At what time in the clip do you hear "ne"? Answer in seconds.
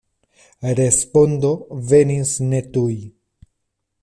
2.49-2.65